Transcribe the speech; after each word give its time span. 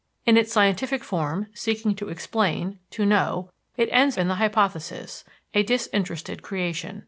In 0.25 0.35
its 0.35 0.51
scientific 0.51 1.03
form, 1.03 1.45
seeking 1.53 1.93
to 1.97 2.09
explain, 2.09 2.79
to 2.89 3.05
know, 3.05 3.51
it 3.77 3.87
ends 3.91 4.17
in 4.17 4.29
the 4.29 4.37
hypothesis, 4.41 5.23
a 5.53 5.61
disinterested 5.61 6.41
creation. 6.41 6.99